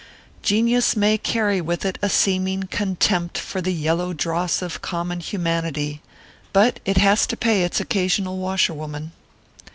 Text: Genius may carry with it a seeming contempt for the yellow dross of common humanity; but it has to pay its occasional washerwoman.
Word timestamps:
Genius 0.41 0.95
may 0.95 1.15
carry 1.15 1.61
with 1.61 1.85
it 1.85 1.99
a 2.01 2.09
seeming 2.09 2.63
contempt 2.63 3.37
for 3.37 3.61
the 3.61 3.71
yellow 3.71 4.13
dross 4.13 4.63
of 4.63 4.81
common 4.81 5.19
humanity; 5.19 6.01
but 6.53 6.79
it 6.85 6.97
has 6.97 7.27
to 7.27 7.37
pay 7.37 7.61
its 7.63 7.79
occasional 7.79 8.39
washerwoman. 8.39 9.11